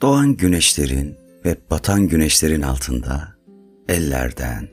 [0.00, 3.36] Doğan güneşlerin ve batan güneşlerin altında
[3.88, 4.68] ellerden,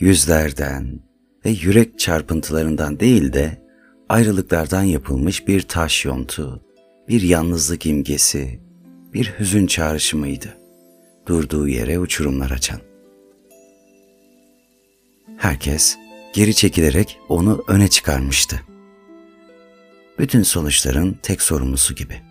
[0.00, 1.00] yüzlerden
[1.44, 3.62] ve yürek çarpıntılarından değil de
[4.08, 6.62] ayrılıklardan yapılmış bir taş yontu,
[7.08, 8.60] bir yalnızlık imgesi,
[9.14, 10.56] bir hüzün çağrışımıydı.
[11.26, 12.80] Durduğu yere uçurumlar açan.
[15.36, 15.96] Herkes
[16.34, 18.60] geri çekilerek onu öne çıkarmıştı.
[20.18, 22.29] Bütün sonuçların tek sorumlusu gibi.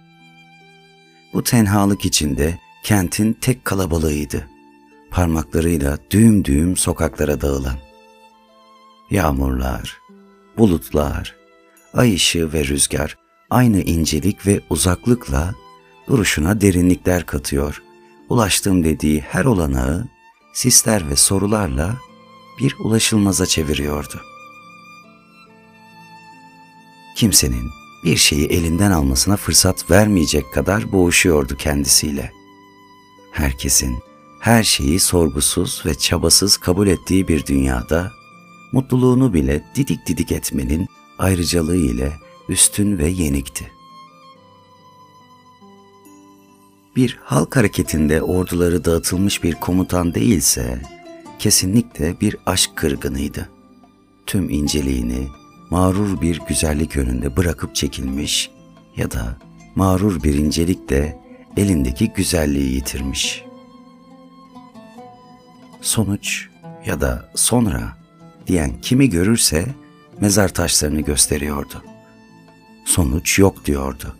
[1.33, 4.47] Bu tenhalık içinde kentin tek kalabalığıydı.
[5.11, 7.77] Parmaklarıyla düğüm düğüm sokaklara dağılan.
[9.11, 9.97] Yağmurlar,
[10.57, 11.35] bulutlar,
[11.93, 13.17] ay ışığı ve rüzgar
[13.49, 15.55] aynı incelik ve uzaklıkla
[16.07, 17.83] duruşuna derinlikler katıyor.
[18.29, 20.07] Ulaştım dediği her olanağı
[20.53, 21.97] sisler ve sorularla
[22.59, 24.21] bir ulaşılmaza çeviriyordu.
[27.15, 32.31] Kimsenin bir şeyi elinden almasına fırsat vermeyecek kadar boğuşuyordu kendisiyle.
[33.31, 33.99] Herkesin
[34.39, 38.11] her şeyi sorgusuz ve çabasız kabul ettiği bir dünyada
[38.71, 40.87] mutluluğunu bile didik didik etmenin
[41.19, 42.13] ayrıcalığı ile
[42.49, 43.71] üstün ve yenikti.
[46.95, 50.81] Bir halk hareketinde orduları dağıtılmış bir komutan değilse,
[51.39, 53.49] kesinlikle bir aşk kırgınıydı.
[54.25, 55.27] Tüm inceliğini
[55.69, 58.51] mağrur bir güzellik önünde bırakıp çekilmiş
[58.95, 59.37] ya da
[59.75, 61.19] mağrur bir incelikle
[61.57, 63.43] elindeki güzelliği yitirmiş.
[65.81, 66.47] Sonuç
[66.85, 67.97] ya da sonra
[68.47, 69.65] diyen kimi görürse
[70.21, 71.83] mezar taşlarını gösteriyordu.
[72.85, 74.15] Sonuç yok diyordu.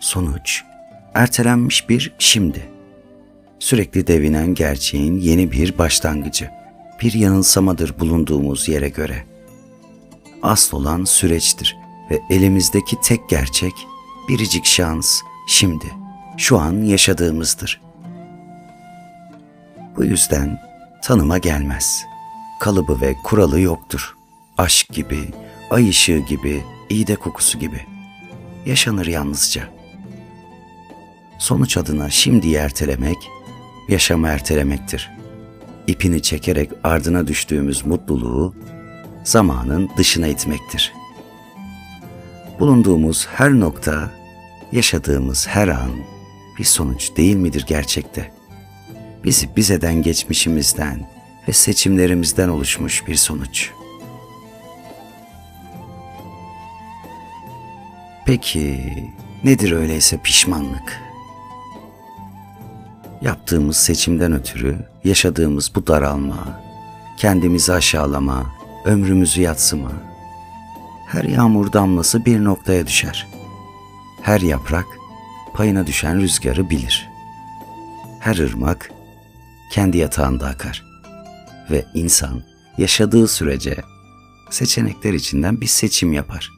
[0.00, 0.62] Sonuç
[1.14, 2.68] ertelenmiş bir şimdi.
[3.58, 6.50] Sürekli devinen gerçeğin yeni bir başlangıcı,
[7.00, 9.26] bir yanılsamadır bulunduğumuz yere göre.
[10.42, 11.76] Asıl olan süreçtir
[12.10, 13.72] ve elimizdeki tek gerçek,
[14.28, 15.86] biricik şans şimdi,
[16.36, 17.80] şu an yaşadığımızdır.
[19.96, 20.60] Bu yüzden
[21.02, 22.04] tanıma gelmez.
[22.60, 24.14] Kalıbı ve kuralı yoktur.
[24.58, 25.28] Aşk gibi,
[25.70, 27.86] ay ışığı gibi, iğde kokusu gibi.
[28.66, 29.68] Yaşanır yalnızca.
[31.38, 33.16] Sonuç adına şimdi ertelemek,
[33.88, 35.19] yaşamı ertelemektir.
[35.86, 38.54] İpini çekerek ardına düştüğümüz mutluluğu
[39.24, 40.92] zamanın dışına itmektir.
[42.60, 44.10] Bulunduğumuz her nokta,
[44.72, 45.90] yaşadığımız her an
[46.58, 48.32] bir sonuç değil midir gerçekte?
[49.24, 51.08] Bizi bizeden geçmişimizden
[51.48, 53.70] ve seçimlerimizden oluşmuş bir sonuç.
[58.26, 58.94] Peki
[59.44, 61.09] nedir öyleyse pişmanlık?
[63.22, 66.60] Yaptığımız seçimden ötürü yaşadığımız bu daralma,
[67.16, 68.46] kendimizi aşağılama,
[68.84, 69.92] ömrümüzü yatsıma.
[71.06, 73.26] Her yağmur damlası bir noktaya düşer.
[74.22, 74.86] Her yaprak
[75.54, 77.08] payına düşen rüzgarı bilir.
[78.20, 78.90] Her ırmak
[79.72, 80.84] kendi yatağında akar.
[81.70, 82.42] Ve insan
[82.78, 83.76] yaşadığı sürece
[84.50, 86.50] seçenekler içinden bir seçim yapar.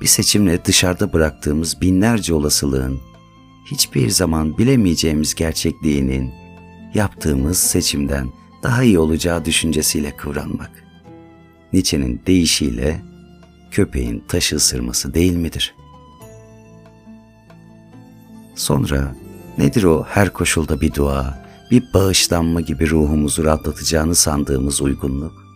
[0.00, 3.00] Bir seçimle dışarıda bıraktığımız binlerce olasılığın
[3.66, 6.34] hiçbir zaman bilemeyeceğimiz gerçekliğinin
[6.94, 8.28] yaptığımız seçimden
[8.62, 10.70] daha iyi olacağı düşüncesiyle kıvranmak.
[11.72, 13.02] Nietzsche'nin deyişiyle
[13.70, 15.74] köpeğin taşı ısırması değil midir?
[18.54, 19.16] Sonra
[19.58, 25.46] nedir o her koşulda bir dua, bir bağışlanma gibi ruhumuzu rahatlatacağını sandığımız uygunluk?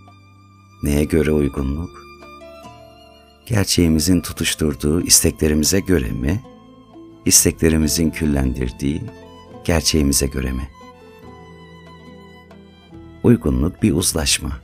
[0.82, 1.90] Neye göre uygunluk?
[3.46, 6.49] Gerçeğimizin tutuşturduğu isteklerimize göre mi?
[7.30, 9.02] İsteklerimizin küllendirdiği
[9.64, 10.68] gerçeğimize göre mi?
[13.22, 14.60] Uygunluk bir uzlaşma.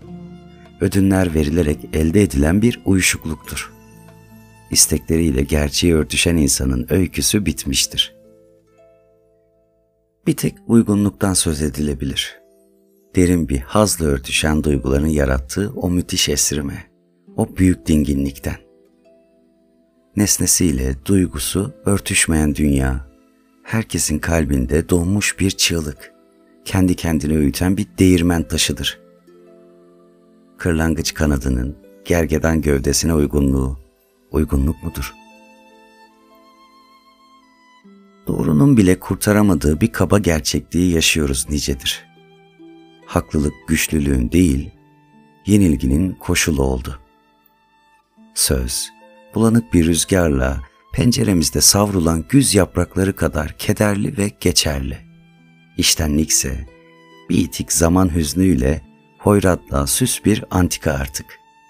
[0.81, 3.73] Ödünler verilerek elde edilen bir uyuşukluktur.
[4.71, 8.17] İstekleriyle gerçeği örtüşen insanın öyküsü bitmiştir.
[10.27, 12.39] Bir tek uygunluktan söz edilebilir.
[13.17, 16.91] Derin bir hazla örtüşen duyguların yarattığı o müthiş esrime,
[17.37, 18.66] o büyük dinginlikten
[20.17, 23.07] nesnesiyle duygusu örtüşmeyen dünya,
[23.63, 26.13] herkesin kalbinde donmuş bir çığlık,
[26.65, 29.01] kendi kendine öğüten bir değirmen taşıdır.
[30.59, 33.79] Kırlangıç kanadının gergedan gövdesine uygunluğu,
[34.31, 35.15] uygunluk mudur?
[38.27, 42.07] Doğrunun bile kurtaramadığı bir kaba gerçekliği yaşıyoruz nicedir.
[43.07, 44.71] Haklılık güçlülüğün değil,
[45.47, 46.99] yenilginin koşulu oldu.
[48.35, 48.96] Söz,
[49.37, 50.63] bulanık bir rüzgarla
[50.93, 54.99] penceremizde savrulan güz yaprakları kadar kederli ve geçerli.
[55.79, 56.67] İştenlikse
[57.31, 58.83] bir itik zaman hüznüyle
[59.19, 61.27] hoyratla süs bir antika artık.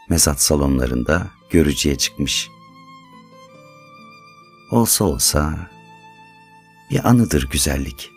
[0.08, 2.48] Mezat salonlarında görücüye çıkmış.
[4.70, 5.70] Olsa olsa
[6.90, 8.10] bir anıdır güzellik.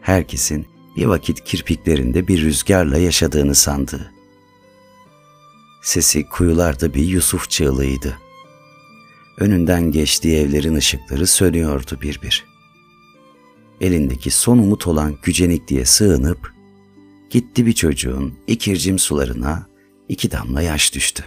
[0.00, 0.66] Herkesin
[0.96, 4.12] bir vakit kirpiklerinde bir rüzgarla yaşadığını sandığı.
[5.82, 8.24] Sesi kuyularda bir Yusuf çığlığıydı.
[9.38, 12.44] Önünden geçtiği evlerin ışıkları sönüyordu bir bir.
[13.80, 16.52] Elindeki son umut olan gücenik diye sığınıp
[17.30, 19.66] gitti bir çocuğun ikircim sularına
[20.08, 21.24] iki damla yaş düştü.